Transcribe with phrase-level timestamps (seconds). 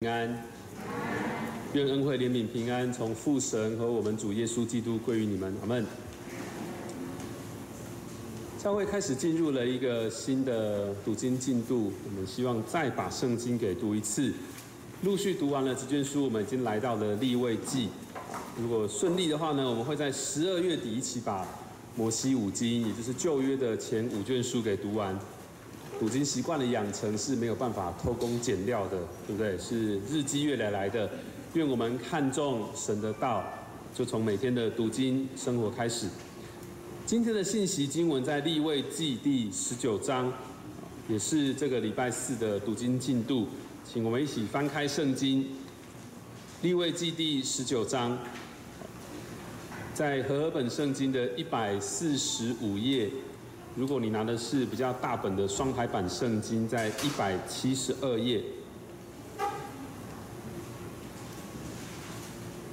[0.00, 0.44] 平安，
[1.72, 5.84] 愿恩惠、怜悯、平安从父神和我们主耶稣基督归于你们，阿门。
[8.62, 14.32] 教会开始进入了一个新的读经进度，我们希望再把圣经给读一次。
[15.02, 17.88] 陆续读完了这卷书，我们已经来到了立位记。
[18.56, 21.44] 如果顺利的话呢，我们会在十二月底一起把
[21.96, 25.18] 摩西五经，也就是旧约的前五卷书给读完。
[25.98, 29.58] 读经习惯的养成是没有办法偷工减料的，对不对？
[29.58, 31.10] 是日积月累来的。
[31.54, 33.42] 愿我们看重神的道，
[33.94, 36.06] 就从每天的读经生活开始。
[37.04, 40.32] 今天的信息经文在立位记第十九章，
[41.08, 43.48] 也是这个礼拜四的读经进度，
[43.90, 45.46] 请我们一起翻开圣经，
[46.62, 48.16] 立位记第十九章，
[49.94, 53.10] 在和合本圣经的一百四十五页。
[53.78, 58.42] 如果你拿的是比较大本的双排版圣经，在一百七十二页。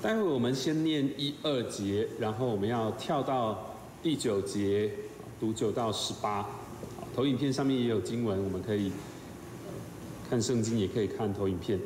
[0.02, 4.90] 待会我们先念一二节，然后我们要跳到第九节，
[5.40, 6.44] 读九到十八。
[7.16, 8.92] 投影片上面也有经文，我们可以
[10.28, 11.80] 看圣经，也可以看投影片。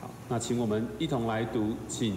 [0.00, 2.16] 好，那请我们一同来读，请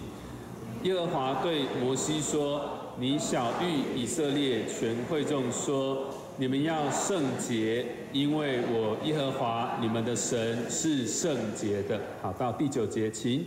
[0.84, 2.64] 耶和华对摩西说
[2.96, 12.00] ：“你小谕以色列全会众说。”你们要圣洁，因为我耶和华你们的神是圣洁的。
[12.20, 13.46] 好，到第九节，请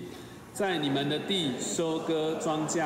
[0.54, 2.86] 在你们的地收割庄稼，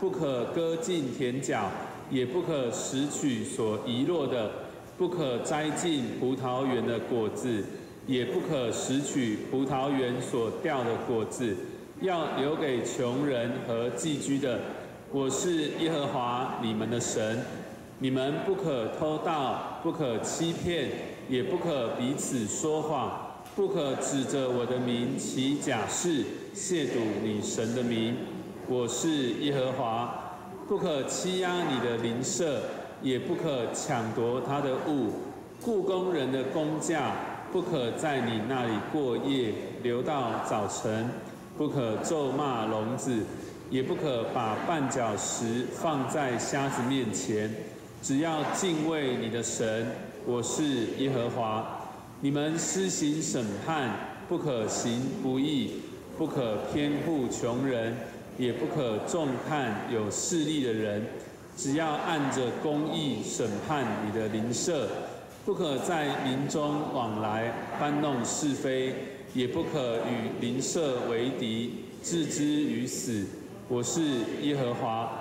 [0.00, 1.70] 不可割尽田角，
[2.10, 4.50] 也不可拾取所遗落的，
[4.98, 7.62] 不可摘尽葡萄园的果子，
[8.08, 11.56] 也不可拾取葡萄园所掉的果子，
[12.00, 14.58] 要留给穷人和寄居的。
[15.12, 17.38] 我是耶和华你们的神。
[17.98, 20.90] 你们不可偷盗，不可欺骗，
[21.30, 26.22] 也不可彼此说谎，不可指着我的名起假誓，
[26.54, 28.14] 亵渎你神的名。
[28.68, 29.08] 我是
[29.40, 30.22] 耶和华。
[30.68, 32.60] 不可欺压你的邻舍，
[33.00, 35.12] 也不可抢夺他的物。
[35.62, 37.12] 雇工人的工价
[37.50, 41.08] 不可在你那里过夜，留到早晨。
[41.56, 43.22] 不可咒骂聋子，
[43.70, 47.50] 也不可把绊脚石放在瞎子面前。
[48.02, 49.86] 只要敬畏你的神，
[50.24, 51.88] 我是耶和华。
[52.20, 53.90] 你们施行审判，
[54.28, 55.82] 不可行不义，
[56.16, 57.96] 不可偏护穷人，
[58.38, 61.04] 也不可重判有势力的人。
[61.56, 64.88] 只要按着公义审判你的邻舍，
[65.44, 68.94] 不可在民中往来搬弄是非，
[69.34, 73.24] 也不可与邻舍为敌，置之于死。
[73.68, 74.00] 我是
[74.42, 75.15] 耶和华。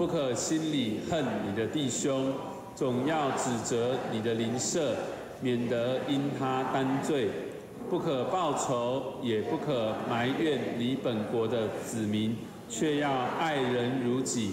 [0.00, 2.32] 不可心里恨你的弟兄，
[2.74, 4.96] 总要指责你的邻舍，
[5.42, 7.28] 免得因他担罪。
[7.90, 12.34] 不可报仇，也不可埋怨你本国的子民，
[12.66, 14.52] 却要爱人如己。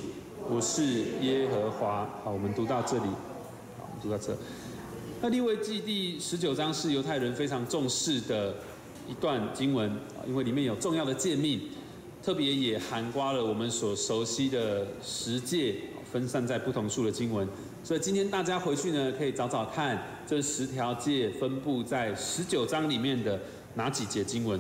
[0.50, 2.06] 我是耶和华。
[2.26, 3.04] 好，我们读到这里。
[3.78, 4.38] 好，我们读到这。
[5.22, 8.54] 那利未记第十九章是犹太人非常重视的
[9.08, 11.62] 一段经文啊，因为里面有重要的诫命。
[12.28, 15.76] 特别也涵刮了我们所熟悉的十诫，
[16.12, 17.48] 分散在不同处的经文。
[17.86, 23.40] 所以今天大家回去呢，可以找找看这十条戒分布在十九章里面的
[23.76, 24.60] 哪几节经文。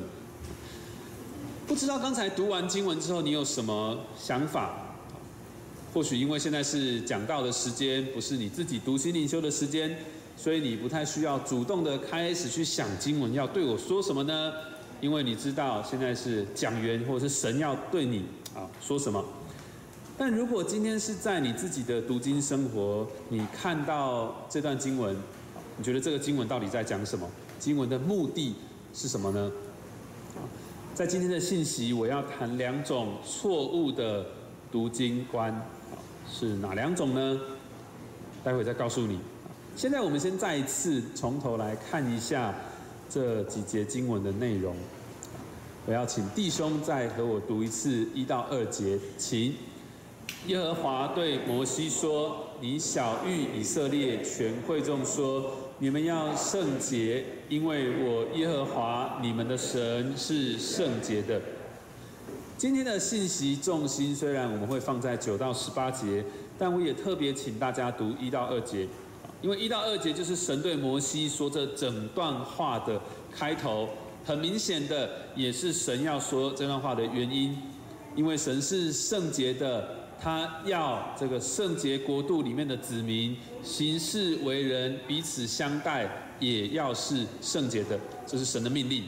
[1.67, 4.95] 不知道刚才读完经文之后，你有什么想法？
[5.93, 9.93] 或许因为现在是讲道的时间，不是你自己读心灵修的时间，
[10.37, 14.53] 所以你不太需要主动的开始去想经文要对我说什么呢？
[14.99, 18.25] 因为你知道现在是讲员或者是神要对你
[18.55, 19.23] 啊说什么，
[20.17, 25.15] 但如果今天是在你自己的读经生活，你看到这段经文，
[25.77, 27.29] 你觉得这个经文到底在讲什么？
[27.59, 28.55] 经文的目的
[28.93, 29.51] 是什么呢？
[30.95, 34.25] 在今天的信息，我要谈两种错误的
[34.71, 35.63] 读经观，
[36.27, 37.39] 是哪两种呢？
[38.43, 39.19] 待会再告诉你。
[39.75, 42.55] 现在我们先再一次从头来看一下。
[43.09, 44.75] 这几节经文的内容，
[45.85, 48.99] 我要请弟兄再和我读一次一到二节。
[49.17, 49.55] 请
[50.45, 61.41] 耶和华对摩西说：“你小谕以色列全会众说，你们要圣洁，因为我耶和华你们的神是圣洁的。”
[62.57, 66.25] 今天的信息重心虽然我们会放在九到十八节，
[66.57, 68.87] 但我也特别请大家读一到二节。
[69.41, 72.99] 因为一到二节就是神对摩西说这整段话的
[73.31, 73.87] 开头，
[74.25, 77.57] 很明显的也是神要说这段话的原因。
[78.15, 79.87] 因为神是圣洁的，
[80.19, 89.03] 他要这个圣洁国度里面的子民行事为人彼此相待，也要是圣洁的，这是神的命令。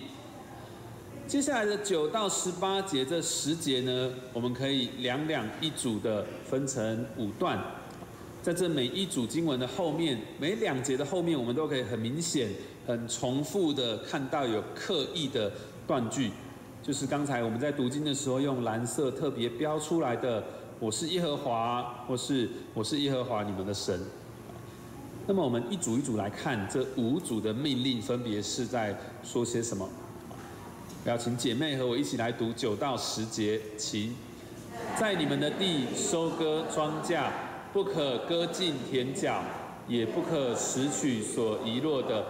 [1.25, 7.59] 接下来的九到十八节这十节呢，我们可以两两一组的分成五段，
[8.49, 12.49] 在这每一组经文的后面，每两节的后面，我们都可以很明显、
[12.87, 15.51] 很重复的看到有刻意的
[15.85, 16.31] 断句，
[16.81, 20.43] 就是刚才我们在读经的时候用蓝色特别标出来的
[20.81, 23.99] “我是耶和华”或是“我是耶和华你们的神”。
[25.27, 29.87] 那么我们一组一组来看这五组的命令，分别是在说些什么？
[31.05, 34.15] 要请姐妹和我一起来读九到十节，请
[34.99, 37.29] 在你们的地收割庄稼，
[37.71, 39.43] 不可割尽田角，
[39.87, 42.23] 也不可拾取所遗落的；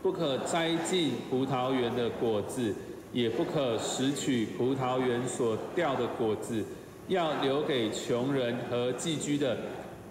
[0.00, 2.72] 不可摘尽葡萄园的果子，
[3.12, 6.64] 也不可拾取葡萄园所掉的果子，
[7.08, 9.56] 要留给穷人和寄居的。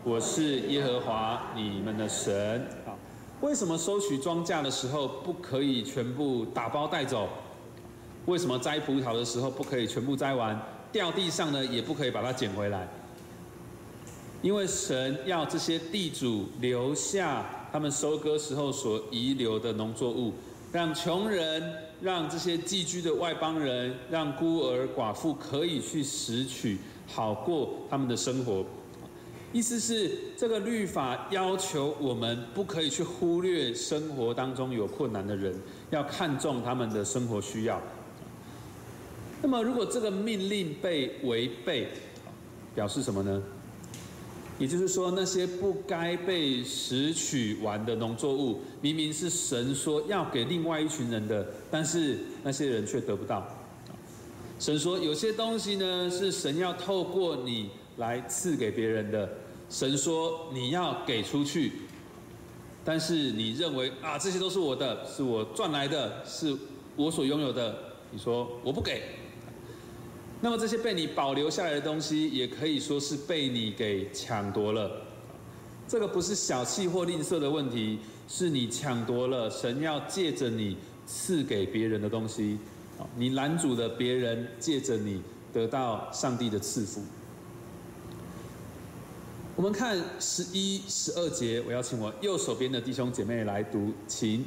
[0.03, 2.59] 我是耶和华你们的神。
[2.85, 2.91] 啊，
[3.39, 7.29] 为什么收取庄稼的时候不可以全部打包带走？
[8.25, 12.85] 为什么摘葡萄的时候不可以全部摘完，掉地上呢也不可以把它捡回来？
[14.43, 20.33] 因为神要这些地主留下他们收割时候所遗留的农作物，
[20.69, 21.63] 让穷人、
[22.01, 28.65] 让这些寄居的外邦人、让孤儿寡妇可以去拾取，好过他们的生活。
[29.53, 35.55] 意思是这个律法要求我们不可以去忽略生活当中有困难的人，
[35.89, 37.81] 要看重他们的生活需要。
[39.41, 41.87] 那么，如果这个命令被违背，
[42.75, 43.41] 表示什么呢？
[44.59, 53.45] 也就是说，那些不该被拾取完的农作物，明明是神说要给另外一群人的，但是那些人却得不到。
[54.59, 59.27] 神说，有些东西呢是神要透过你来赐给别人的。
[59.69, 61.71] 神说你要给出去，
[62.85, 66.55] 但是你认为啊，这些都是我的，是我赚来的，是
[66.95, 67.75] 我所拥有的。
[68.11, 69.01] 你说我不给。
[70.43, 74.91] 那么这些被你保留下来的东西，也可以说是被你给抢夺了。
[75.87, 77.97] 这个不是小气或吝啬的问题，
[78.27, 80.75] 是你抢夺了神要借着你
[81.05, 82.57] 赐给别人的东西。
[83.15, 85.21] 你拦阻了别人借着你
[85.53, 87.01] 得到上帝的赐福。
[89.55, 94.43] 我们看十一、十二节，我邀请我右手边的弟兄姐妹来读，请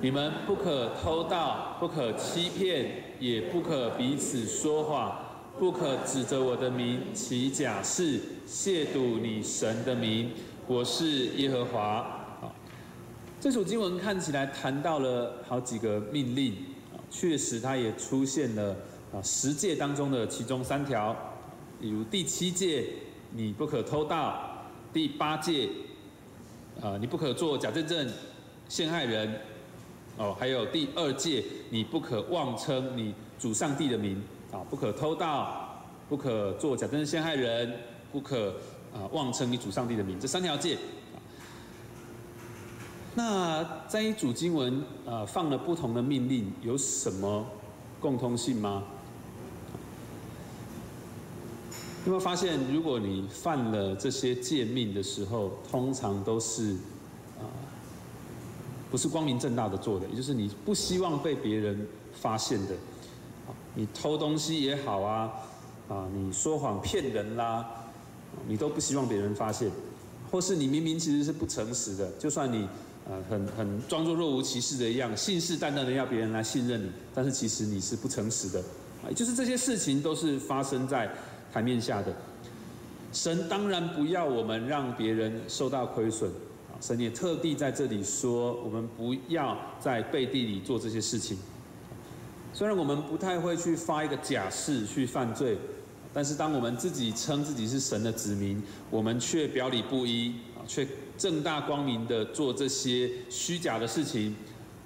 [0.00, 3.02] 你们不可偷盗，不可欺骗。
[3.20, 5.16] 也不可彼此说谎，
[5.58, 10.32] 不可指着我的名起假誓，亵渎你神的名。
[10.66, 12.02] 我是耶和华。
[12.40, 12.54] 好，
[13.40, 16.56] 这首经文看起来谈到了好几个命令，
[17.08, 18.76] 确实它也出现了
[19.14, 21.16] 啊十诫当中的其中三条，
[21.80, 22.84] 比如第七诫
[23.30, 25.68] 你不可偷盗，第八诫
[26.82, 28.12] 啊你不可做假证证
[28.68, 29.40] 陷害人。
[30.16, 34.22] 哦，还有第二戒，你不可妄称你主上帝的名
[34.52, 37.76] 啊，不可偷盗，不可做假证陷害人，
[38.12, 38.50] 不可
[38.92, 40.78] 啊妄称你主上帝的名，这三条戒。
[43.16, 47.44] 那在一组经文啊放了不同的命令，有什么
[47.98, 48.84] 共通性吗？
[52.06, 56.76] 有没有发现，如果你犯了这些诫命的时候，通常都是？
[58.94, 62.74] 不是光明正大的做的，也就是你不希望被别人发现的，
[63.74, 65.32] 你偷东西也好啊，
[65.88, 67.68] 啊，你说谎骗人啦，
[68.46, 69.68] 你都不希望别人发现，
[70.30, 72.68] 或是你明明其实是不诚实的，就算你
[73.08, 78.60] 呃很很装作若无其事的一样，信誓旦旦的要别人来信任你，但是其实你是不诚实的，
[79.02, 81.10] 啊，就是这些事情都是发生在
[81.52, 82.14] 台面下的。
[83.12, 86.30] 神当然不要我们让别人受到亏损。
[86.84, 91.38] 神也特地在这里说，我们不要在背地里做这些事情。
[92.52, 95.56] 虽然我们不太会去发一个假誓去犯罪，
[96.12, 100.86] 但是当我们自己称自己是神的子民，我们却表里不一啊，却
[101.16, 104.36] 正大光明的做这些虚假的事情，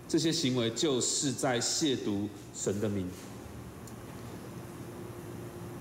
[0.07, 3.09] 这些行为就是在亵渎神的名。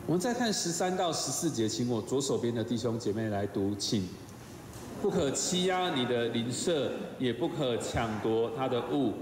[0.07, 4.03] 我们再看十三到十四节，请我左手边的弟兄姐妹来读，请。
[5.01, 9.13] 不可欺压你的邻舍，也不可抢夺他的物。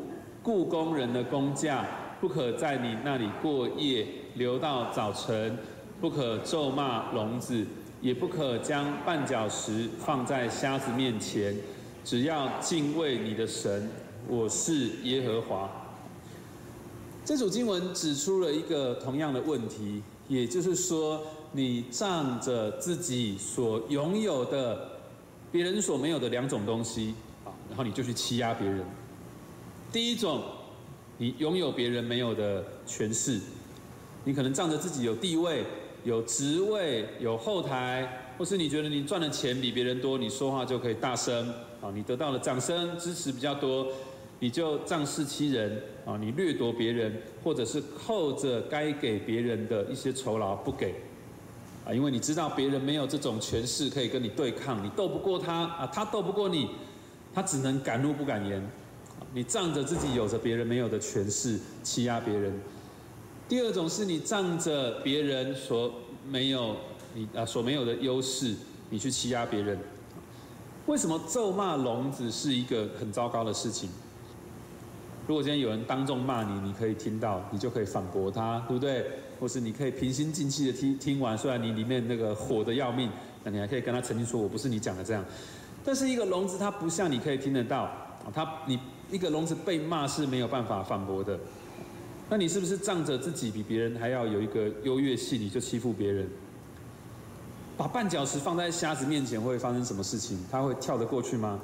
[0.42, 1.86] 雇工人的工价，
[2.22, 5.58] 不可在你那里过夜，留到早晨。
[6.00, 7.66] 不可咒骂聋子，
[8.02, 11.56] 也不可将绊脚石放在瞎子面前。
[12.04, 13.90] 只要敬畏你的神，
[14.28, 15.70] 我是耶和华。
[17.24, 21.22] 这组经文指出了一个同样的问题，也就是说，
[21.54, 24.95] 你仗着自己所拥有的。
[25.52, 28.84] 别人所没有的两种东西啊，然后你就去欺压别人。
[29.92, 30.44] 第一种，
[31.18, 33.40] 你拥有别人没有的权势，
[34.24, 35.64] 你可能仗着自己有地位、
[36.04, 41.48] 有职位、有后台，或是你觉得你赚的钱比别人多，你说话就可以大声
[41.82, 43.88] 啊，你得到了掌声支持比较多，
[44.40, 50.96] 你就仗势欺人啊，你掠夺别人，或者是扣着该给别人的一些酬劳不给
[51.86, 56.70] 啊，因为你知道别人没有这种权势可以跟你对抗，你斗不过他啊，他斗不过你，
[57.34, 58.62] 他只能敢怒不敢言。
[59.34, 62.52] 你仗着自己有着别人没有的权势欺压别人；
[63.48, 65.94] 第二种是你仗着别人所
[66.28, 66.76] 没有
[67.14, 68.56] 你啊所没有的优势，
[68.90, 69.78] 你去欺压别人。
[70.88, 73.90] 为什么咒骂聋子是一个很糟糕的事情？
[75.28, 79.06] 如果今天有人当众骂你，你可以听到，你就可以反驳他，对不对？
[79.40, 83.10] 或是你可以平心静气的听听完，虽然你里面那个火的要命，
[83.44, 85.24] 那你还可以跟他澄清说：“我不是你讲的这样。”
[85.84, 88.80] 但是一个聋子，他不像你可以听得到啊，他你。
[89.12, 91.40] 一个聋子被骂是没有办法反驳的，
[92.28, 96.28] 那你是不是仗着自己比别人还要有一个优越性，你就欺负别人？
[97.78, 100.40] 把绊脚石放在瞎子面前会发生什么事情？
[100.52, 101.60] 他会跳得过去吗？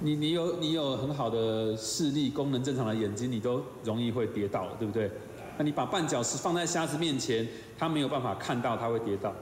[0.00, 5.08] 你你有你有很好的视力、功能正常的眼睛，你都容易会跌倒，对不对？
[5.62, 7.46] 你把绊脚石放在瞎子面前，
[7.78, 9.34] 他没有办法看到，他会跌倒。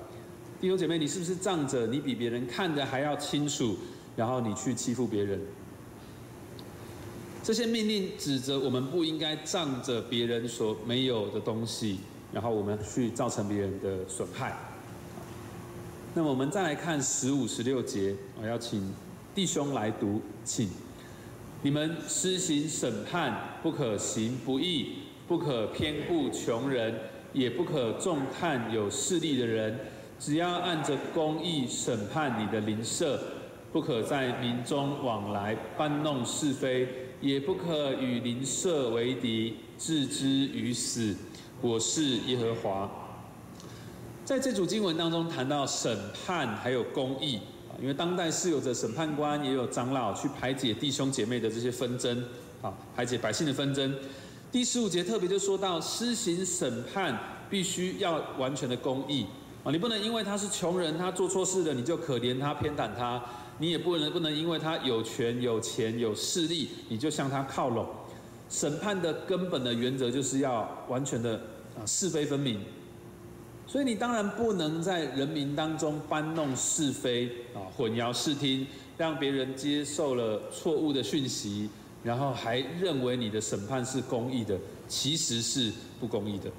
[0.61, 3.77] 弟兄姐妹，你是不是仗着你比别人看得还要清楚，
[4.17, 5.41] 然后你去欺负别人？
[7.43, 12.01] 这些命令指责我们不应该仗着别人所没有的东西，
[12.33, 14.55] 然后我们去造成别人的损害。
[16.13, 18.93] 那么我们再来看十五、十六节，我要请
[19.35, 20.69] 弟兄来读，请
[21.63, 25.00] 你们施行审判，不可行不义，
[25.31, 26.93] 不可偏顾穷人，
[27.33, 29.79] 也不可重看有势力的人，
[30.19, 33.17] 只要按着公义审判你的邻舍，
[33.73, 36.89] 不可在民中往来搬弄是非。
[37.21, 41.15] 也不可与邻舍为敌，置之于死。
[41.61, 42.91] 我是耶和华。
[44.25, 45.97] 在这组经文当中谈到审
[46.27, 47.39] 判还有公义，
[47.81, 52.25] 因为当代是有着审判官，也有长老去排解弟兄姐妹的这些纷争
[52.63, 53.95] 啊，排解百姓的纷争。
[54.53, 57.17] 第十五节特别就说到施行审判
[57.49, 59.25] 必须要完全的公义
[59.63, 63.23] 啊，你不能因为他是穷人，他做错事了，你就可怜他偏袒他。
[63.59, 67.87] 你也不能不能因为他有权有钱有势力，你就向他靠拢。
[68.49, 71.35] 审判的根本的原则就是要完全的
[71.79, 72.61] 啊是非分明。
[73.69, 78.67] 所以你当然不能在人民当中搬弄是非啊混淆视听，
[78.99, 81.71] 让别人接受了错误的讯息，
[82.03, 86.51] 然后还认为你的审判是公义的，其实是不公义的。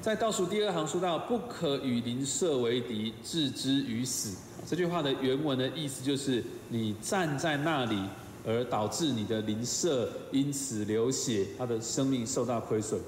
[0.00, 4.36] 在倒数第二行说到，不可与邻舍为敌，置之于死。
[4.66, 8.00] 这句话的原文的意思就是，你站在那里，
[8.44, 13.00] 而导致你的邻舍因此流血，他的生命受到亏损。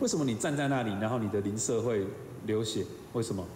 [0.00, 2.04] 为什么你站在那里，然后你的邻舍会
[2.46, 2.84] 流血？
[3.14, 3.46] 为什么？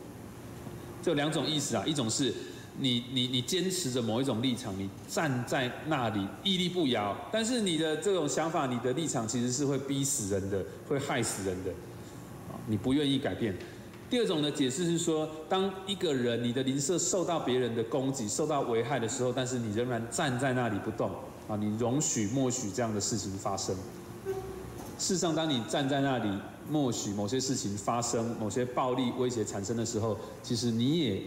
[1.03, 2.33] 这有两种意思啊，一种是
[2.79, 11.71] 你你你坚持着某一种立场，你站在那里屹立不摇，但是你的这种想法、你的立场其实是会逼死人的，会害死人的，
[12.51, 13.57] 啊，你不愿意改变。
[14.09, 21.11] 第二种的解释是说，当一个人你的邻舍受到别人的攻击、受到危害的时候，但是你仍然站在那里不动，
[21.49, 23.75] 啊，你容许默许这样的事情发生。
[24.99, 26.31] 事实上，当你站在那里
[26.71, 31.21] 默许某些事情发生、某些暴力威胁产生的时候，其实你也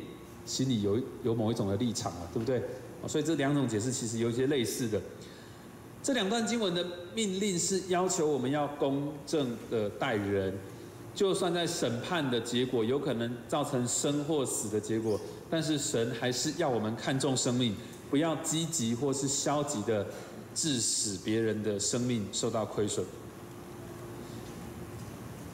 [0.50, 2.60] 心里有有某一种的立场啊，对不对？
[3.08, 5.00] 所以这两种解释其实有一些类似的。
[6.02, 10.54] 这两段经文的命令是要求我们要公正的待人。
[11.14, 17.76] 就算在审判的结果有可能造成生或死的结果，但是神还是要我们看重生命，
[18.10, 20.06] 不要积极或是消极的
[20.56, 23.06] 致使别人的生命受到亏损。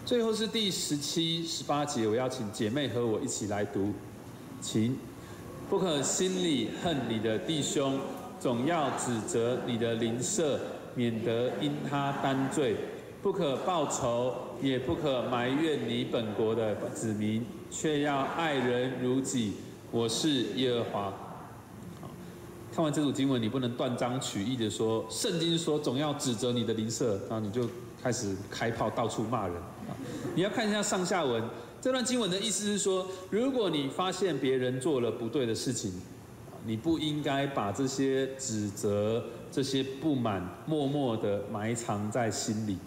[0.06, 3.92] 最后是第十七、十八节，我要请姐妹和我一起来读，
[4.66, 4.98] 情
[5.70, 8.00] 不可心里恨你的弟兄，
[8.40, 10.60] 总要指责你的邻舍，
[10.96, 12.76] 免得因他担罪。
[13.22, 19.54] 不可报仇，也不可埋怨你本国的子民，却要爱人如己。
[19.92, 21.14] 我是耶和华。
[22.76, 27.68] 看完这组经文，你不能断章取义的说，圣经说总要指责你的邻舍，然后你就
[28.04, 29.56] 开始开炮到处骂人。
[30.36, 31.42] 你要看一下上下文，
[31.86, 35.94] 这段经文的意思是说，如果你发现别人做了不对的事情，
[36.66, 42.80] 你不应该把这些指责、这些不满默默的埋藏在心里。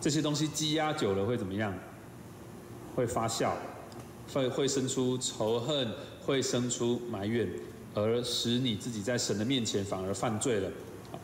[0.00, 1.74] 这些东西积压久了会怎么样？
[2.94, 3.54] 会发酵，
[4.32, 5.88] 会会生出仇恨，
[6.24, 7.48] 会生出埋怨，
[7.92, 10.70] 而使你自己在神的面前反而犯罪了。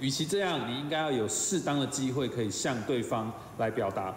[0.00, 4.12] 与其这样，你应该要有适当的机会可以向对方来表达。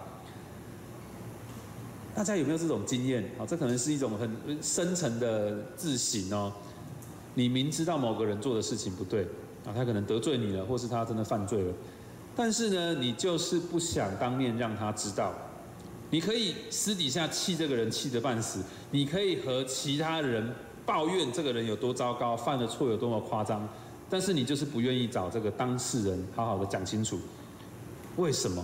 [2.20, 3.24] 大家有没有这种经验？
[3.40, 4.30] 啊，这可能是一种很
[4.62, 6.52] 深层的自省哦。
[7.34, 9.24] 你明知道某个人做的事情不对，
[9.66, 11.74] 啊，他可能得罪你了，或是他真的犯罪了，
[12.36, 15.34] 但是呢，你就是不想当面让他知道。
[16.10, 18.60] 你可以私底下气这个人气得半死，
[18.92, 20.54] 你可以和其他人
[20.86, 23.66] 抱怨这个人有多糟糕，犯的错有多么夸张，
[24.10, 27.18] 但是你就是不愿意找这个当事人好好的讲清楚，
[28.18, 28.62] 为什么？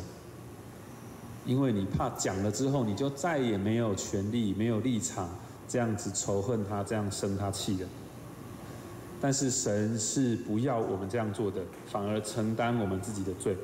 [1.45, 5.29] 因为你怕讲了之后，你就再也没有权利、没有立场，
[5.67, 7.85] 这样子仇恨他，这样生他气的。
[9.21, 13.55] 但是神是不要我们这样做的，反而承担我们自己的罪。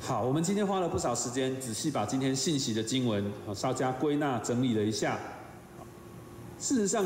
[0.00, 5.18] 好，我们今天花了不少时间，仔细把今天信息的经文稍加归纳整理了一下。
[6.58, 7.04] 事实上，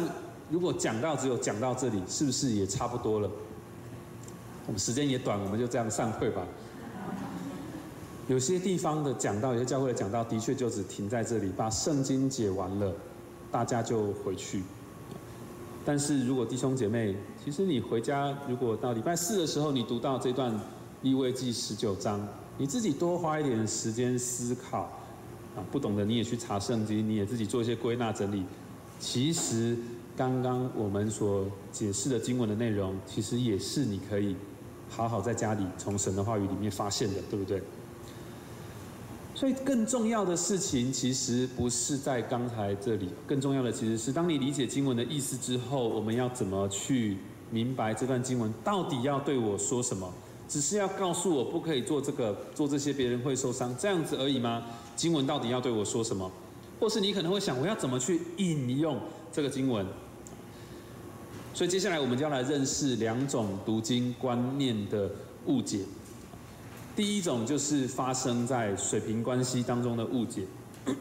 [0.50, 3.30] 如果讲到只有讲到这里，是不是也差不多了？
[4.66, 6.42] 我们时间也短，我们就这样散会吧。
[8.26, 12.90] 有些地方的讲到，有些教会的讲到，的确就只停在这里，把圣经解完了，
[13.52, 14.62] 大家就回去。
[15.84, 17.14] 但是如果弟兄姐妹，
[17.44, 20.58] 其实你回家，如果到礼拜四的时候，你读到这段
[21.02, 22.26] 利未记十九章，
[22.56, 24.84] 你自己多花一点时间思考，
[25.54, 28.42] 啊，不懂的你也去查圣经，你也自己做一些归纳整理。
[28.98, 29.76] 其实
[30.16, 34.34] 刚刚我们所解释的经文的内容，其实也是你可以
[34.88, 37.62] 好好在家里从神的话语里面发现的，对不对？
[39.34, 43.08] 所以更重要的事情，其实不是在刚才这里。
[43.26, 47.16] 更重要的其实是，当你理解经文的意思之后，我们要怎么去
[47.50, 50.08] 明白这段经文到底要对我说什么？
[50.46, 54.62] 只是要告诉我不可以做这个、做这些，别人会受伤，这样子而已吗？
[54.94, 56.30] 经文到底要对我说什么？
[56.78, 59.00] 或是你可能会想，我要怎么去引用
[59.32, 59.84] 这个经文？
[61.52, 65.10] 所以接下来我们就要来认识两种读经观念的
[65.46, 65.80] 误解。
[66.96, 70.42] 第一种就是发生在水平关系当中的误解。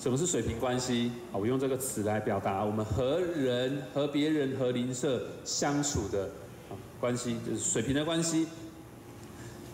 [0.00, 1.10] 什么是水平关系？
[1.32, 6.26] 啊，我用这个词来表达我们和人、和别人、和邻舍相处的
[6.68, 8.46] 啊关系，就是水平的关系。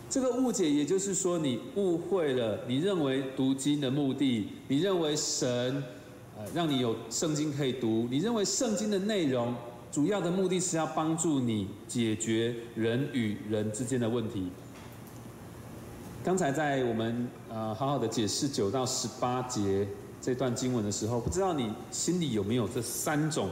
[0.09, 5.83] 这个误解，也就是说，你误会了，你认为读经的目的，你认为神
[6.38, 9.55] 呃让你有圣经可以读，你认为圣经的内容
[9.92, 14.49] 主要的目的是要帮助你解决人与人之间的问题。
[16.22, 19.88] 刚才在我们呃好好的解释九到十八节
[20.20, 23.48] 这段经文的时候，不知道你心里有没有这三种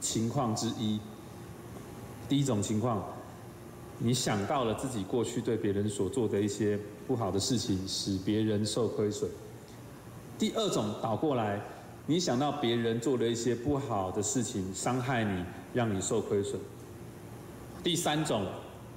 [0.00, 0.98] 情况之一？
[2.26, 3.04] 第一种情况，
[3.98, 9.28] 你想到了自己过去对别人所做的一些不好的事情，使别人受亏损；
[10.38, 11.60] 第二种倒过来，
[12.06, 16.58] 你想到别人做了一些不好的事情，伤害你，让你受亏损；
[17.84, 18.46] 第三种，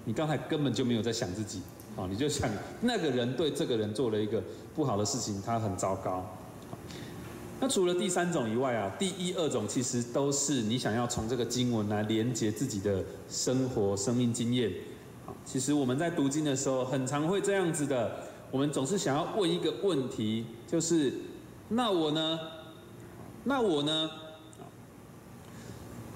[0.05, 1.61] 你刚才根本就没有在想自己。
[1.97, 2.49] 啊，你就想
[2.81, 4.41] 那个人对这个人做了一个
[4.73, 6.25] 不好的事情，他很糟糕。
[7.59, 14.71] 那除了第三种以外啊，第一、二种其实都是你想要从这个经文来连接自己的生活、生命经验。
[15.27, 21.13] 啊，其实我们在读经的时候，很常会这样子的，我们总是想要问一个问题，就是
[21.67, 22.39] 那我呢？
[23.43, 24.09] 那我呢？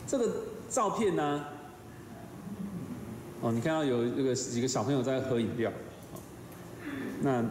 [0.08, 0.30] 这个
[0.70, 1.46] 照片呢？
[3.44, 5.70] 哦，你看到有这个几个小朋友在喝饮料，
[7.22, 7.44] 那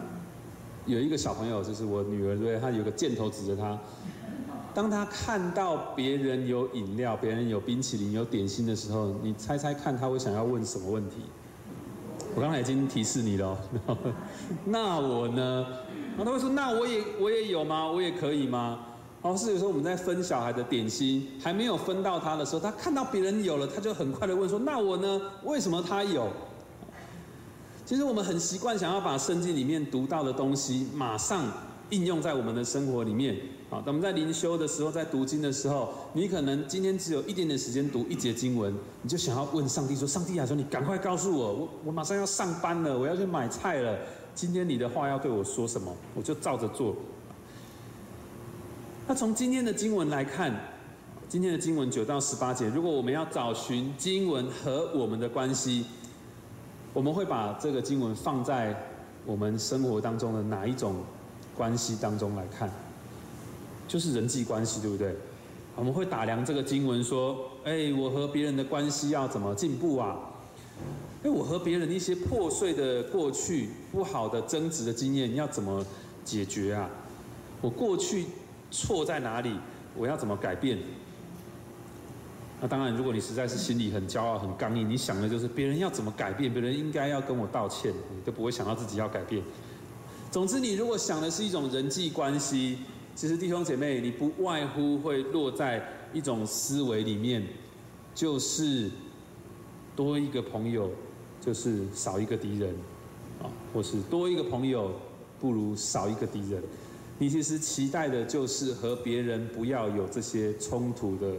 [0.87, 3.79] 有一个小朋友就是我女儿，对，她有个箭头指着她。
[4.73, 11.17] 当她看到别人有饮料、别人有冰淇淋、有点心的时候，你猜猜看，她会想要问什么问题？
[12.35, 13.59] 我刚才已经提示你了，
[14.65, 15.67] 那我呢？
[16.17, 17.87] 然后他会说，那我也我也有吗？
[17.91, 18.79] 我也可以吗？
[19.23, 25.21] 哦，是有时候我们在分小孩的点心，还没有分到他的时候，他看到别人有了，他就很快的问说：“那我呢？
[25.45, 26.29] 为什么他有？”
[27.87, 31.45] 其实我们很习惯想要把圣经里面读到的东西马上
[31.91, 33.37] 应用在我们的生活里面。
[33.71, 43.97] 好，我们在灵修的时候，在读经的时候，你可能今天只有一点点时间读一节经文，你就想要问上帝说：“上帝啊，说你赶快告诉我，我我马上要上班了，我要去买菜了，
[44.35, 45.95] 今天你的话要对我说什么？
[46.17, 46.97] 我就照着做。”
[49.13, 50.51] 那从今天的经文来看，
[51.29, 55.85] 今天的经文九到十八节，如果我们要找寻经文和我们的关系，
[56.95, 58.75] 我们会把这个经文放在
[59.27, 60.95] 我们生活当中的哪一种
[61.55, 62.71] 关系当中来看？
[63.87, 65.15] 就是人际关系，对不对？
[65.77, 70.17] 我们会打量这个经文说：，哎，我和别人的关系要怎么进步啊？
[71.23, 75.85] 哎，我和别人一些破碎的过去、不好的争执的经验要怎么
[76.25, 76.89] 解决啊？
[77.61, 78.25] 我过去。
[78.73, 79.55] 错在哪里？
[79.95, 80.79] 我要怎么改变？
[82.61, 89.43] 那当然，如果你实在是心里很骄傲、很刚硬，你想的就是别人要怎么改变，别人应该要跟我道歉，你都不会想到自己要改变。
[90.31, 92.79] 总之，你如果想的是一种人际关系，
[93.15, 97.45] 其实弟兄姐妹，你不外乎会落在一种思维里面，
[98.15, 98.91] 就是
[99.95, 100.91] 多一个朋友
[101.41, 102.75] 就是少一个敌人，
[103.43, 104.93] 啊，或是多一个朋友
[105.41, 106.63] 不如少一个敌人。
[107.23, 111.33] 你其实期待的就是和别人不要有这些冲突的。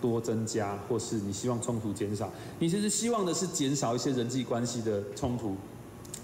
[0.00, 5.56] 多增加，或是你希望冲突减少，你其实希望的是减少一些人际关系的冲突，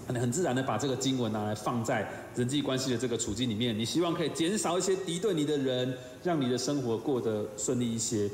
[0.07, 8.29] 很很自然的把这个经文拿来放在人际关系的这个处境里面，你希望可以减少一些敌对你的人，让你的生活过得顺利一些。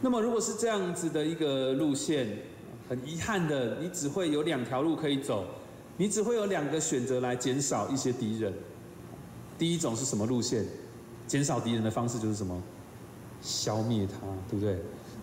[0.00, 2.26] 那么如果是这样子的一个路线，
[2.88, 5.46] 很遗憾的，你只会有两条路可以走，
[5.96, 8.52] 你只会有两个选择来减少一些敌人。
[9.62, 10.66] 第一种是什么路线？
[11.28, 12.60] 减少敌人的方式就是什么？
[13.40, 14.18] 消灭他，
[14.50, 14.76] 对不对？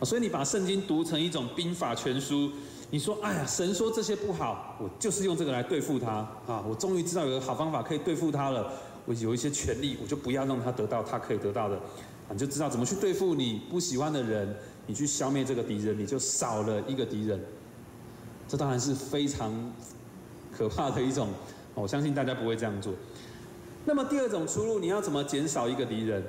[0.05, 2.49] 所以你把圣经读成一种兵法全书，
[2.89, 6.63] 你说，哎呀，神说这些不好，我就是用这个来对付他啊！
[6.65, 8.71] 我终于知道有个好方法可以对付他了。
[9.05, 11.77] 我有一些权利，我就不要让他得到他可以得到的，
[12.31, 14.55] 你就知道怎么去对付你不喜欢的人，
[14.87, 17.37] 你去消灭这个敌人，你就少了一个敌人。
[18.47, 19.53] 这当然是非常
[20.49, 21.27] 可怕的一种，
[21.75, 22.93] 我相信大家不会这样做。
[23.85, 26.23] 那么第二种出路，你要怎么减少一个敌人？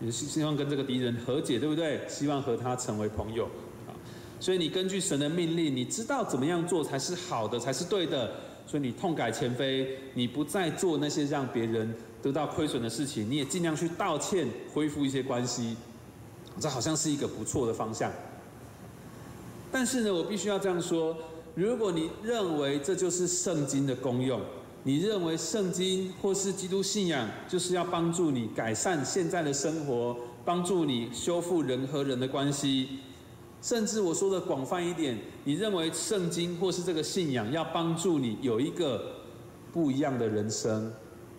[0.00, 2.00] 你希希望跟这个敌人和解，对不对？
[2.08, 3.44] 希望和他成为朋友，
[3.86, 3.94] 啊，
[4.40, 8.32] 所以你根据神的命令，你知道怎么样做才是好的，才是对的，
[8.66, 15.76] 所以你痛改前非，你不再做那些让别人得到亏损的事情，你也尽量去道歉，恢复一些关系，
[16.58, 18.10] 这好像是一个不错的方向。
[19.70, 21.16] 但是呢，我必须要这样说：
[21.54, 24.40] 如果你认为这就是圣经的功用，
[24.84, 32.88] 你认为圣经或是基督信仰就是要帮助你改善现在的生活，帮助你修复人和人的关系，
[33.60, 39.14] 甚至我说的广泛一点，你认为圣经或是这个信仰要帮助你有一个
[39.72, 40.92] 不一样的人生、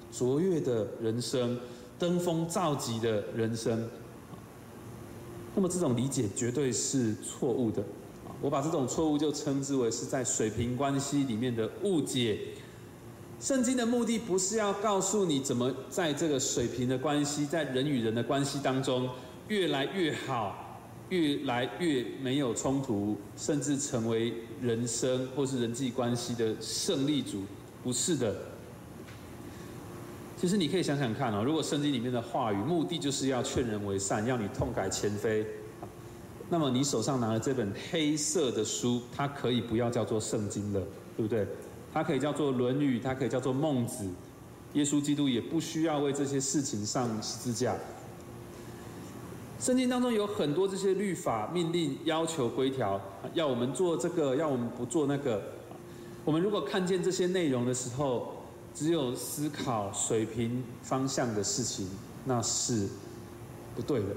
[0.10, 1.60] 卓越的人生、
[1.99, 3.89] 登峰造极的人生，
[5.53, 7.84] 那么这种理解绝对是错误的。
[8.41, 12.39] 我把这种错误就称之为是在水平关系里面的误解。
[13.43, 19.10] 圣经的目的不是要告诉你怎么在这个水平的关系，在人与人的关系当中
[19.49, 20.79] 越来越好，
[21.10, 27.43] 越来越没有冲突，甚至成为人生或是人际关系的胜利组，
[27.84, 28.34] 不是的。
[30.38, 35.45] 其实你可以想想看哦，如果圣经里面的话语目的就是要劝人为善，要你痛改前非，
[36.49, 40.82] 那么你手上拿的这本黑色的书，它可以不要叫做圣经了，
[41.17, 41.45] 对不对？
[41.93, 44.03] 它可以叫做《论语》，它可以叫做《孟子》，
[44.73, 47.75] 耶稣基督也不需要为这些事情上十字架。
[49.60, 52.99] 圣经当中有很多这些律法、命令、要求、规条，
[53.34, 55.41] 要我们做这个，要我们不做那个。
[56.25, 58.34] 我们如果看见这些内容的时候，
[58.73, 61.88] 只有思考水平方向的事情，
[62.25, 62.88] 那是
[63.75, 64.08] 不对的。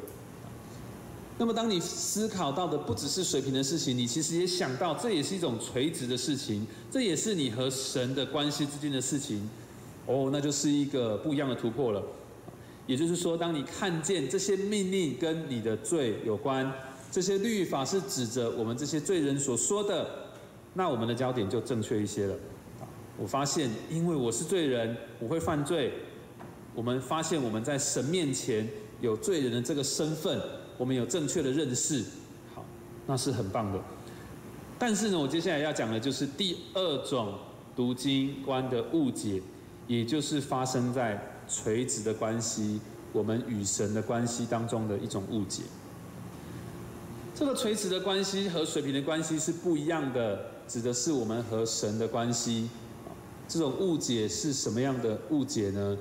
[1.38, 9.46] 那么，当你思考到的不只是水平的事情，你其实也想到，这也是一种垂直的事情，这也是你和神的关系之间的事情。
[10.06, 12.02] 哦，那就是一个不一样的突破了。
[12.86, 16.72] 也就是说，当你看见这些命令跟你的罪有关，
[17.12, 20.08] 这些律法是指着我们这些罪人所说的，
[20.72, 22.34] 那我们的焦点就正确一些了。
[23.18, 25.92] 我发现，因为我是罪人，我会犯罪。
[26.74, 28.66] 我们发现我们在神面前
[29.02, 30.40] 有罪人的这个身份。
[30.78, 32.04] 我们有正确的认识，
[32.54, 32.64] 好，
[33.06, 33.80] 那是很棒的。
[34.78, 37.38] 但是呢，我接下来要讲的就是第二种
[37.74, 39.40] 读经观的误解，
[39.86, 42.80] 也就是发生在垂直的关系，
[43.12, 45.62] 我们与神的关系当中的一种误解。
[47.34, 52.68] 这个垂直的关系和水平的关系是不一样的，指的是我们和神的关系。
[53.48, 55.96] 这种误解是什么样的误解呢？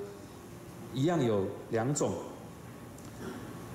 [0.92, 2.12] 一样有两种。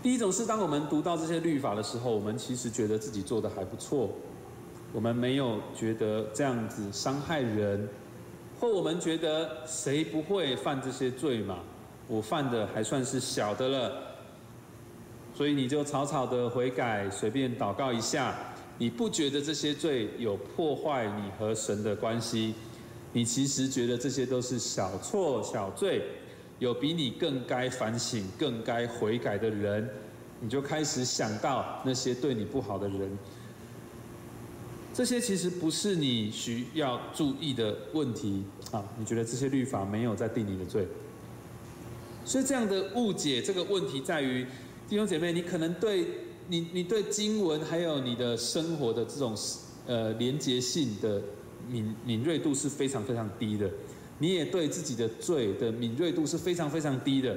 [0.04, 4.10] 第一种是，当我们读到这些律法的时候，我们其实觉得自己做的还不错，
[4.92, 7.88] 我们没有觉得这样子伤害人，
[8.60, 11.60] 或我们觉得谁不会犯这些罪嘛？
[12.08, 13.92] 我犯的还算是小的了，
[15.36, 18.36] 所以你就草草的悔改，随便祷告一下，
[18.80, 22.56] 你不觉得这些罪有破坏你和神的关系？
[23.14, 26.02] 你其实觉得这些都是小错小罪。
[26.62, 29.90] 有比你更该反省、更该悔改的人，
[30.40, 33.18] 你就开始想到那些对你不好的人。
[34.94, 38.86] 这些其实不是你需要注意的问题啊！
[38.96, 40.88] 你觉得这些律法没有在定你的罪，
[42.24, 44.46] 所以这样的误解这个问题在于
[44.88, 46.06] 弟兄姐妹，你可能对
[46.48, 49.36] 你你对经文还有你的生活的这种
[49.88, 51.20] 呃连结性的
[51.68, 53.68] 敏敏锐度是非常非常低的，
[54.22, 57.36] 你也对自己的罪的敏锐度是非常非常低的，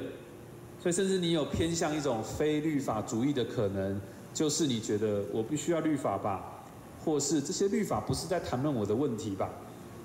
[0.78, 3.98] 所以甚至你有偏向一种非律法主义的可能，
[4.34, 6.62] 就是你觉得我必须要律法吧，
[7.02, 9.48] 或是这些律法不是在谈论我的问题吧，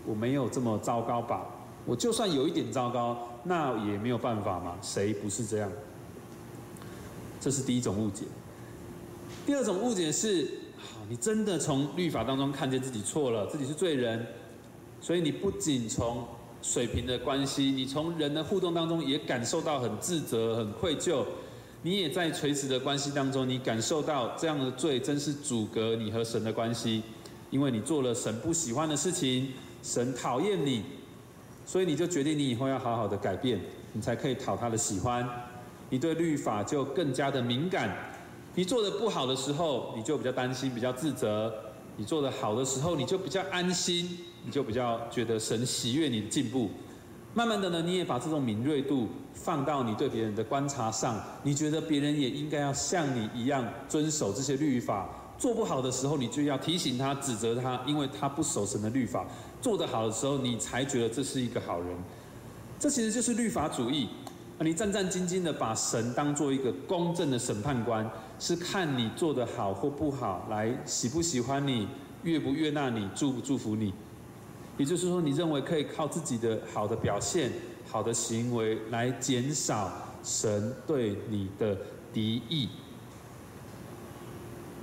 [0.05, 1.45] 我没有这么糟糕吧，
[1.85, 5.69] 我就算有一点糟糕，那也没有办法嘛，谁不是这样？
[7.41, 8.23] 这是第一种误解。
[9.45, 10.49] 第二种误解是，
[11.09, 14.25] 你真的从律法当中看见自己错了，自己是罪人，
[15.01, 16.25] 所以你不仅从
[16.61, 21.23] 水平的关系，你从人的互动当中也感受到很自责、很愧疚。
[21.81, 27.01] 你也在垂直的关系当中，你感受到这样的罪真是阻隔你和神的关系，
[27.49, 30.83] 因为你做了神不喜欢的事情，神讨厌你，
[31.65, 33.57] 所以你就决定你以后要好好的改变，
[33.93, 35.25] 你才可以讨他的喜欢。
[35.89, 37.95] 你对律法就更加的敏感，
[38.55, 41.49] 你做的不好的时候，你就比较担心、比较自责；
[41.99, 46.69] 你做的好的时候，你就比较安心，你就比较觉得神喜悦你的进步。
[47.33, 55.09] 慢慢的呢，你也把这种敏锐度放到你对别人的观察上，你觉得别人也应该要像你一样遵守这些律法。
[55.37, 59.25] 做不好的时候，你就要提醒他、指责他，因为他不守神的律法；
[59.61, 61.89] 做得好的时候，你才觉得这是一个好人。
[62.79, 64.07] 这其实就是律法主义。
[64.61, 71.87] 你战战兢兢的把神当做一个公正的审判官，是看你做的好或不好，来喜不喜欢你，
[72.23, 73.93] 悦不悦纳你，祝不祝福你。
[74.77, 77.51] 也就是说，你认为可以靠自己的好的表现、
[77.87, 79.91] 好的行为来减少
[80.23, 81.77] 神对你的
[82.13, 82.67] 敌意。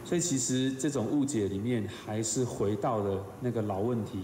[0.06, 4.20] 所以，其实这种误解里面，还是回到了那个老问题：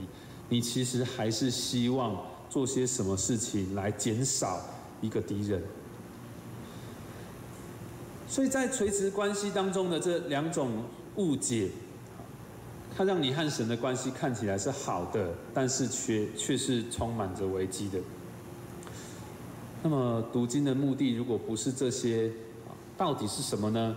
[0.48, 2.16] 你其实还是希望
[2.48, 4.58] 做些什么事情来减少。
[5.02, 5.62] 一个敌人，
[8.26, 10.84] 所以在垂直关系当中的这两种
[11.16, 11.68] 误解，
[12.96, 17.98] 它让你和神的关系看起来是好的，但是却却是充满着危机的。
[19.82, 22.30] 那么读经的目的，如果不是这些，
[22.96, 23.96] 到底是什么呢？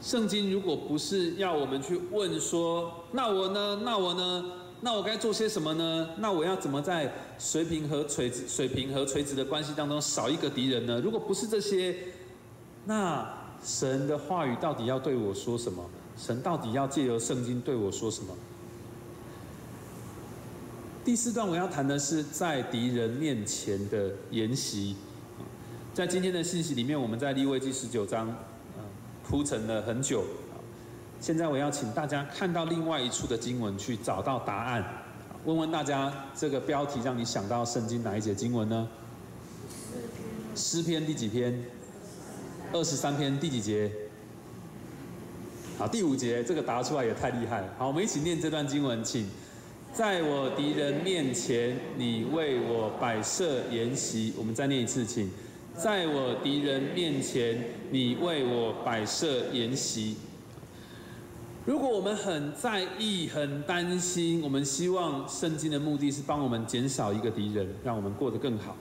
[0.00, 3.80] 圣经如果不是要我们去问说，那我呢？
[3.82, 4.44] 那我呢？
[4.80, 6.10] 那我该做些什么呢？
[6.18, 11.00] 那我要怎么在水平和垂直、水平和垂直的关系当中少一个敌人呢？
[11.00, 11.94] 如果不是这些，
[12.84, 13.28] 那
[13.64, 15.84] 神的话语到底要对我说什么？
[16.16, 18.32] 神到底要借由圣经对我说什么？
[21.04, 24.94] 第四段我要谈的是在敌人面前的筵席。
[25.92, 28.32] 在今天的信息里面，我们在利未记十九章，
[29.26, 30.22] 铺陈了很久。
[31.20, 34.84] 现在我要请大家看到另外一处的经文，去找到答案。
[35.44, 38.88] 问问大家，这个标题让你想到圣经哪一节经文呢？
[40.54, 41.64] 诗篇第几篇？
[42.72, 43.90] 二十三篇第几节？
[45.78, 47.68] 好，第五节，这个答出来也太厉害了。
[47.78, 49.26] 好，我们一起念这段经文，请。
[49.92, 54.34] 在我敌人面前，你为我摆设筵席。
[54.36, 55.30] 我们再念一次，请。
[55.74, 60.16] 在我敌人面前，你为我摆设筵席。
[61.68, 68.74] 如果我们很在意、很担心，我们希望圣经的目的是帮我们减少一个敌人，让我们过得更好。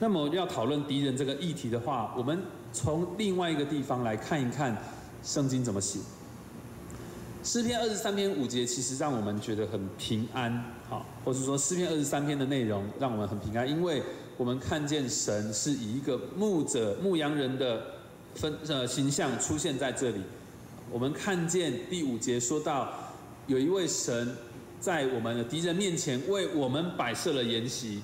[0.00, 2.36] 那么要讨论敌人这个议题的话，我们
[2.72, 4.76] 从另外一个地方来看一看
[5.22, 6.00] 圣经怎么写。
[7.44, 14.02] 诗篇二十三篇五节其实让我们觉得很平安，好，或是说诗篇二十三篇的内容让我们很平安，因为
[14.36, 17.80] 我们看见神是以一个牧者、牧羊人的
[18.34, 20.20] 分呃形象出现在这里。
[20.90, 22.92] 我们看见第五节说到，
[23.46, 24.36] 有一位神
[24.80, 28.02] 在我们的敌人面前为我们摆设了筵席。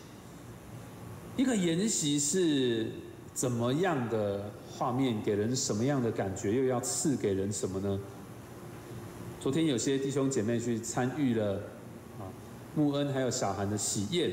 [1.37, 2.91] 一个筵席是
[3.35, 5.21] 怎么样的画面？
[5.23, 6.53] 给人什么样的感觉？
[6.53, 7.99] 又要赐给人什么呢？
[9.41, 11.55] 昨天有些弟兄姐妹去参与了
[12.19, 12.27] 啊，
[12.75, 14.33] 穆恩还有小韩的喜宴。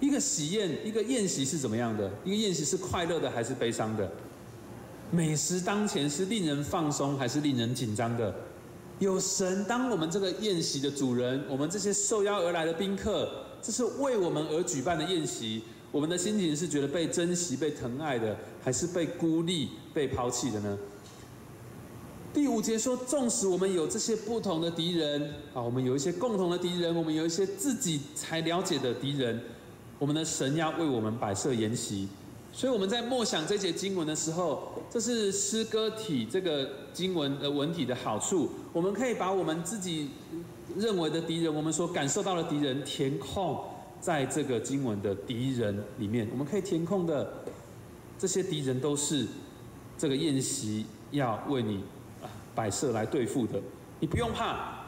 [0.00, 2.10] 一个喜宴，一个宴席是怎么样的？
[2.24, 4.12] 一个宴席是快乐的还是悲伤的？
[5.10, 8.34] 美食当前是令人放松还是令人紧张的？
[8.98, 13.28] 有神当我们这个宴席的主人，我们这些受邀而来的宾客，
[13.62, 20.78] 这是为我们而举办的宴席，我们的心情是觉得被珍惜、被疼爱的，还是被孤立、被抛弃的呢？
[22.32, 29.40] 第五节说，纵使我们有这些不同的敌人，啊，我们有一些共同的敌人，我们有一些自己才了解的敌人，
[29.98, 32.08] 我们的神要为我们摆设筵席。
[32.56, 38.48] 所以我们在默想这节经文的时候，这是诗歌体这个经文的文体的好处。
[38.72, 40.10] 我们可以把我们自己
[40.76, 43.60] 认为的敌人，我们所感受到的敌人填空
[44.00, 46.28] 在这个经文的敌人里面。
[46.30, 47.28] 我们可以填空的
[48.20, 49.26] 这些敌人都是
[49.98, 51.82] 这个宴席要为你
[52.54, 53.60] 摆设来对付的，
[53.98, 54.78] 你不用怕。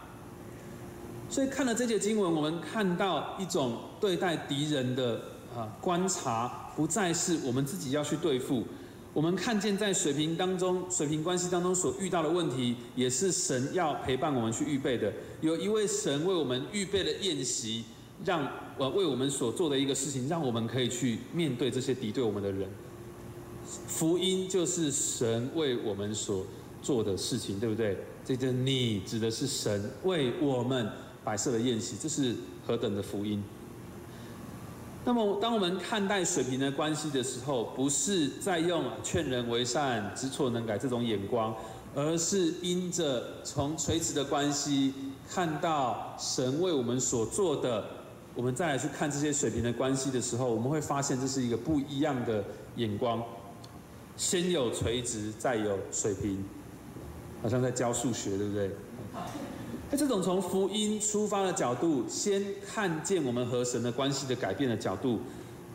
[1.28, 5.20] 所以看了这节经文，我们看到一种对待敌人的
[5.56, 8.62] 啊观察，不再是我们自己要去对付。
[9.14, 15.10] 我们看见在水平当中、水平关系当中所遇到的问题，也是神要陪伴我们去预备的。
[15.40, 17.82] 有一位神为我们预备了宴席，
[18.24, 22.68] 让呃为我们所做的一个事情，让我们可以去面对这些敌对我们的人。
[23.64, 26.46] 福音就是神为我们所
[26.82, 27.96] 做的事情，对不对？
[28.24, 30.86] 这个你指的是神为我们。
[31.24, 33.42] 摆设的宴席，这是何等的福音！
[35.06, 41.54] 那么，当我们看待水平的关系的时候，不是在用劝人为善、知错能改这种眼光，
[41.94, 44.92] 而是因着从垂直的关系
[45.30, 47.84] 看到神为我们所做的，
[48.34, 52.42] 我们再来去看这些水平的关系的时候，我们会发现这是一个不一样的
[52.74, 53.22] 眼光。
[54.16, 56.44] 先有垂直，再有水平，
[57.40, 58.70] 好像在教数学，对不对？
[59.88, 65.20] 在这种从福音出发的角度，先看见我们和神的关系的改变的角度，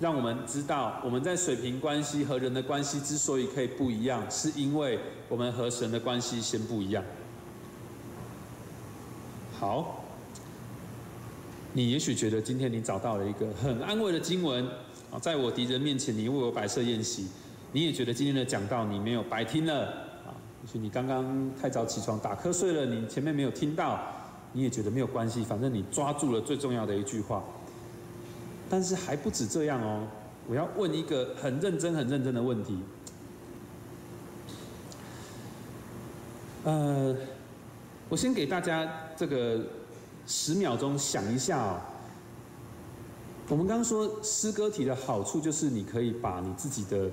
[0.02, 7.02] 让我们知道我们在水平关系和人的关系之所以可以不一样，是因为我们和神的关系先不一样。
[9.58, 10.04] 好，
[11.72, 14.68] 你也许觉得今天你找到了一个很安慰的经文
[15.10, 17.28] 啊，在我敌人面前，你为我摆设宴席，
[17.72, 20.11] 你也觉得今天的讲道你没有白听了。
[20.64, 24.00] 也许你刚刚太早起床打瞌睡了，你前面没有听到，
[24.54, 27.44] 你也觉得没有关系，反正你抓住了最重要的一句话。
[28.70, 30.08] 但是还不止这样哦，
[30.48, 32.78] 我要问一个很认真、很认真的问题。
[36.64, 37.16] 呃，
[38.08, 39.60] 我先给大家这个
[40.28, 41.82] 十秒钟想一下哦。
[43.50, 47.10] 我们刚刚说诗歌体的好处就是你可以把你自己的。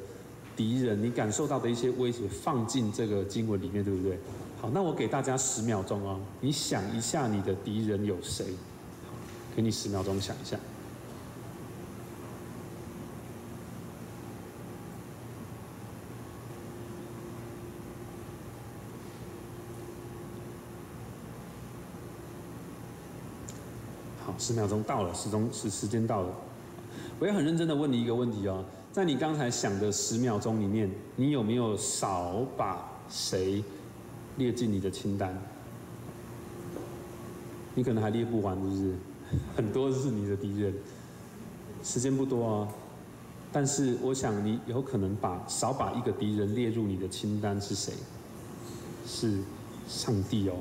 [0.59, 4.19] 敌人，你感受到的一些威胁放进这个经文里面，对不对？
[4.61, 8.45] 好，那我给大家十秒钟哦，你想一下你的敌人有谁？
[9.55, 10.59] 给你十秒钟想一下。
[24.25, 26.35] 好，十秒钟到了，时钟时时间到了，
[27.21, 28.65] 我也很认真的问你一个问题哦。
[28.99, 33.63] 在你刚才想的十秒钟里面，你有没有少把谁
[34.39, 35.41] 列进你的清单？
[37.77, 38.95] 你可能还列不完，是不是？
[39.55, 40.75] 很多是你的敌人。
[41.85, 42.69] 时间不多啊，
[43.53, 47.93] 但是我想你有可能把少把一个敌人列入你的清单是谁？
[49.07, 49.39] 是
[49.87, 50.57] 上帝哦。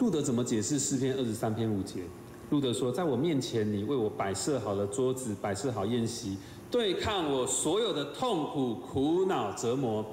[0.00, 2.02] 路德怎么解释诗篇二十三篇五节？
[2.50, 6.36] 路德说：“在我面前，你为我摆设好了桌子，摆设好宴席。”
[6.70, 10.04] 对抗我所有的痛苦、苦恼、折磨，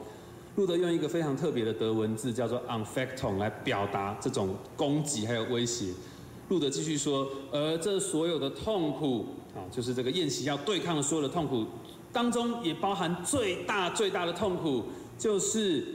[0.56, 5.94] 路德用一个非常特别的德文字，叫做 “unfacton” 来表达这种攻击还有威胁。
[6.50, 11.66] 路德继续说，而这所有的痛苦啊，就是这个宴席要对抗的所有的痛苦
[12.12, 14.86] 当中，也包含最大最大的痛苦，
[15.20, 15.86] 就是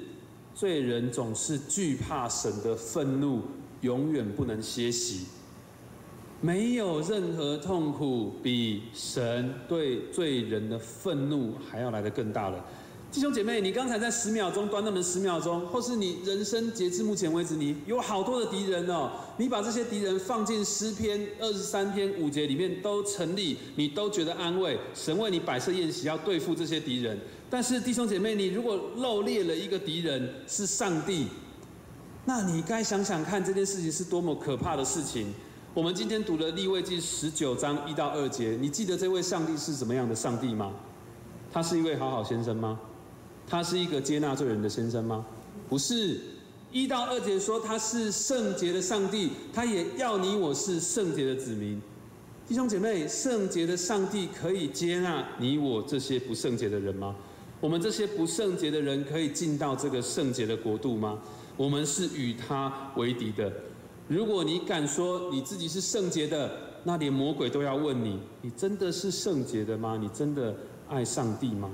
[0.55, 3.41] 罪人总是惧怕神的愤怒，
[3.81, 5.27] 永远不能歇息。
[6.45, 12.65] 没有任何痛苦比神对罪人的愤怒还要来得更大了，
[13.13, 27.17] 弟兄姐妹，你刚才在十秒钟短短的十秒钟，或是你人生截至目前为止，你有好多的敌人哦，你把这些敌人放进诗篇二十三篇五节里面都成立，你都觉得安慰，神为你摆设宴席要对付这些敌人。
[27.49, 31.29] 但是弟兄姐妹，你如果漏列了一个敌人是上帝，
[32.25, 35.33] 那你该想想看这件事情是多么可怕的事情。
[35.75, 40.71] 我们今天读了立位记十九章一到二节，你记得这位上帝是什么样的上帝吗？
[41.51, 42.79] 他是一位好好先生吗？
[43.47, 45.25] 他是一个接纳罪人的先生吗？
[45.71, 46.21] 不是。
[46.73, 51.81] 一到二节说他是圣洁的上帝，他也要你我是圣洁的子民。
[52.47, 57.17] 弟兄姐妹，圣洁的上帝可以接纳你我这些不圣洁的人吗？
[57.63, 61.19] 我们这些不圣洁的人可以进到这个圣洁的国度吗？
[61.57, 63.51] 我们是与他为敌的。
[64.09, 66.51] 如果你敢说你自己是圣洁的，
[66.85, 69.97] 那连魔鬼都要问你：你真的是圣洁的吗？
[70.01, 70.55] 你真的
[70.89, 71.71] 爱上帝吗？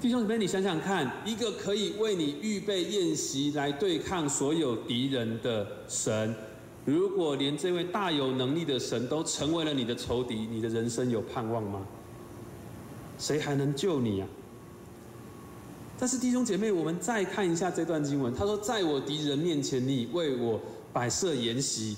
[0.00, 6.34] 弟兄姊妹，你想想看，一个可以为你预备宴席来对抗所有敌人的神，
[6.84, 11.86] 如果连这位大有能力的神都成为了你的仇敌，你的人生有盼望吗？
[13.16, 14.28] 谁还能救你啊？
[15.98, 18.34] 但是弟兄姐妹，我们再看一下这段经文。
[18.34, 20.60] 他说：“在我敌人面前，你为我
[20.92, 21.96] 摆设筵席。”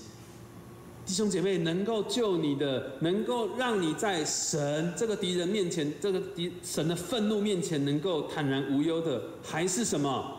[1.06, 10.32] 弟兄姐妹，能够救你的，能够让你在神这个敌人面前，这个敌神的愤怒面前，能够坦然无忧的，还是什么？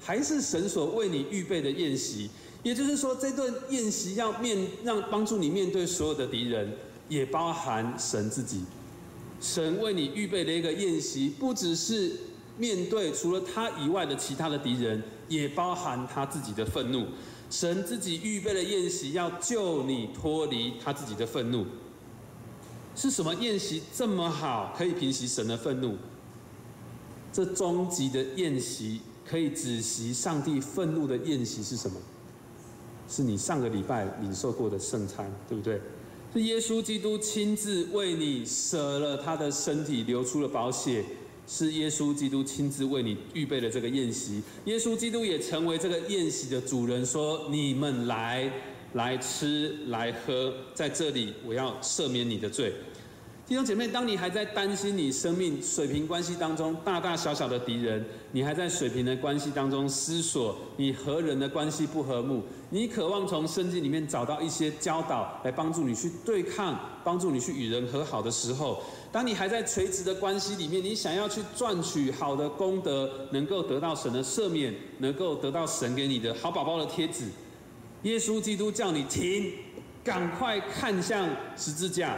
[0.00, 2.28] 还是神所为你预备的宴席。
[2.62, 6.72] 也就是说，这顿宴席要面让帮助你面对所有的敌人，
[7.08, 8.62] 也包含神自己。
[9.40, 12.12] 神为你预备的一个宴席，不只是
[12.56, 17.06] 面对除了他以外的其他的敌人，也包含他自己的愤怒。
[17.50, 21.66] 神自己预备的宴席，要救你脱离他自己的愤怒。
[22.96, 25.96] 是什么宴席这么好，可以平息神的愤怒？
[27.32, 31.96] 这终极的宴席，可以止息上帝愤怒的宴席是什么？
[33.08, 35.80] 是你上个礼拜领受过的圣餐，对不对？
[36.32, 41.04] 是耶稣基督亲自为你舍了他的身体，流出了宝血。
[41.46, 44.42] 是耶稣基督亲自为你预备了这个宴席。
[44.64, 48.50] 耶稣基督也成为这个宴席的主人，说：“你们来，
[48.94, 52.72] 来吃，来喝，在这里，我要赦免你的罪。”
[53.46, 68.82] 弟兄姐妹，当你还在担心你生命水平关系当中大大小小的敌人，你还在水平的关系当中思索你和人的关系不和睦，你渴望从圣经里面找到一些教导来帮助你去对抗、帮助你去与人和好的时候，
[69.14, 77.26] 当你还在垂直的关系里面，你想要去赚取好的功德，能够得到神的赦免，能够得到神给你的好宝宝的贴纸，
[78.02, 79.52] 耶稣基督叫你停，
[80.02, 82.16] 赶快看向十字架。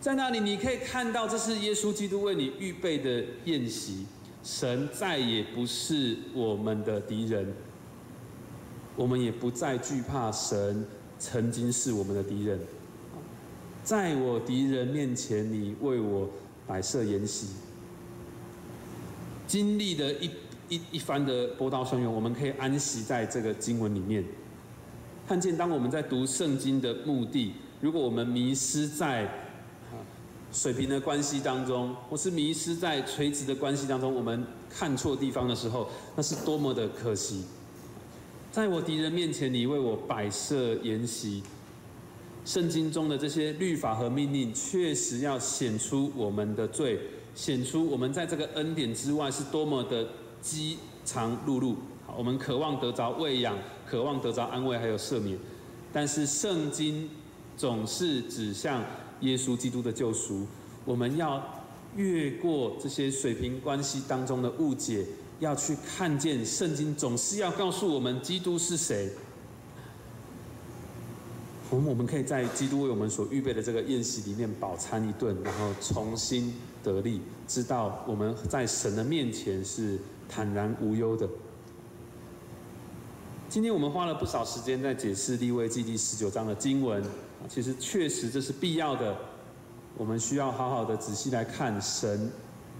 [0.00, 4.04] 在那里，你可以看到，这是耶稣基督为你预备的宴席。
[4.42, 7.54] 神再也不是我们的敌人，
[8.96, 10.84] 我们也不再惧怕神
[11.20, 12.58] 曾经是我们的敌人。
[13.84, 16.28] 在我敌人面前，你为我
[16.66, 17.48] 摆设筵席。
[19.46, 20.30] 经历的一
[20.68, 24.24] 一一番的波涛汹涌，我们可以安息在这个经文里面，
[25.28, 29.30] 看见当我们在读圣经的目的，如果我们迷失在。
[30.52, 37.42] 水平的关系当中，或是迷失在垂直的关系当中，我们看错地方的时候，那是多么的可惜。
[38.52, 41.42] 在我敌人面前，你为我摆设筵席。
[42.44, 47.00] 圣经中的这些律法和命令，确实要显出我们的罪，
[47.34, 50.06] 显出我们在这个恩典之外是多么的
[50.40, 51.74] 饥肠辘辘。
[52.06, 55.38] 好，我们渴望得着喂养，渴望得着安慰，还有赦免。
[55.92, 57.08] 但是圣经
[57.56, 58.84] 总是指向。
[59.20, 60.44] 耶稣基督的救赎，
[60.84, 61.42] 我们要
[61.96, 65.06] 越过这些水平关系当中的误解，
[65.38, 69.08] 要去看见圣经总是要告诉我们基督是谁。
[71.70, 79.98] 我们我们可以在基督为我们所预备的这个宴席里面饱餐一顿，然后重新得力，知道我们在神的面前是
[80.28, 81.28] 坦然无忧的。
[83.48, 87.02] 今天我们花了不少时间在解释利未记第十九章的经文。
[87.48, 89.16] 其实确实这是必要的，
[89.96, 92.30] 我们需要好好的仔细来看神，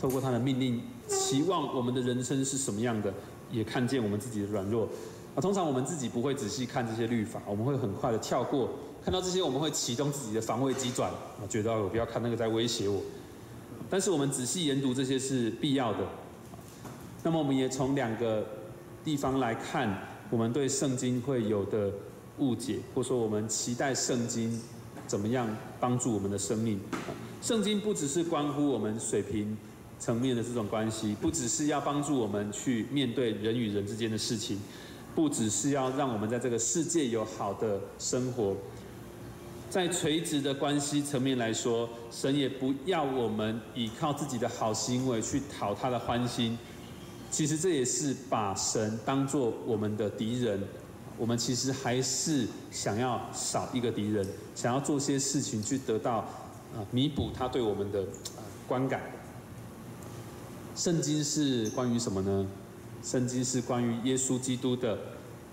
[0.00, 3.12] 透过他的命令，期望我们的人生是什么样的，
[3.50, 4.88] 也看见我们自己的软弱。
[5.34, 8.70] 啊，通常我们自己不会仔细看这些律法，我们会很快的跳过，
[9.04, 13.00] 看到这些我们会启动自己的防卫机转，啊，觉得我不要看那个在威胁我。
[13.90, 16.00] 但是我们仔细研读这些是必要的。
[17.22, 18.46] 那么我们也从两个
[19.04, 21.92] 地方来看，我们对圣经会有的。
[22.40, 24.60] 误解，或说我们期待圣经
[25.06, 25.46] 怎么样
[25.78, 26.80] 帮助我们的生命？
[27.40, 29.56] 圣经不只是关乎我们水平
[30.00, 34.58] 层面的这种关系，不只是要帮助我们去面对人与人之间的事情，
[35.14, 38.56] 不只是要让我们在这个世界有好的生活。
[39.70, 46.56] 在垂直的关系层面来说，神也不要我们依靠自己的好行为去讨他的欢心。
[47.30, 50.62] 其实这也是把神当做我们的敌人。
[51.16, 59.00] 我们其实还是想要少一个敌人，想要做些事情去得到啊弥补他对我们的啊观感。
[60.76, 62.46] 圣经是关于什么呢？
[63.04, 64.98] 圣经是关于耶稣基督的，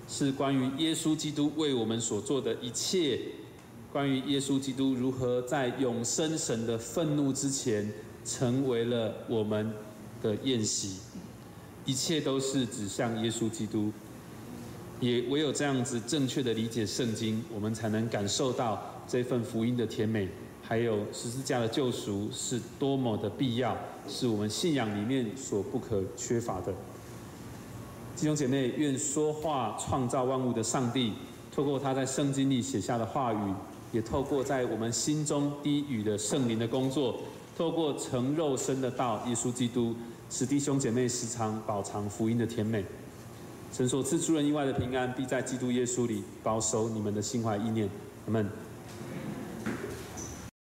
[0.08, 3.20] 是关于耶稣基督为我们所做的一切，
[3.92, 7.92] 关于耶稣基督如何在永生神的愤怒之前
[8.24, 9.74] 成为了我们
[10.22, 10.96] 的宴席，
[11.86, 13.92] 一切都是指向耶稣基督。
[15.02, 20.30] 也唯有这样子正确的理解圣经，我们才能感受到这份福音的甜美，
[20.64, 23.78] 还有十字架的救赎是多么的必要，
[24.08, 26.74] 是我们信仰里面所不可缺乏的。
[28.22, 31.12] 弟兄姐妹，愿说话创造万物的上帝，
[31.52, 33.54] 透过他在圣经里写下的话语，
[33.92, 37.18] 也透过在我们心中低语的圣灵的工作，
[37.58, 39.96] 透过成肉身的道耶稣基督，
[40.30, 42.86] 使弟兄姐妹时常饱尝福音的甜美。
[43.74, 47.90] 神所赐出人意外的平安，必在基督耶稣里保守你们的心怀意念。
[48.28, 48.48] 阿门。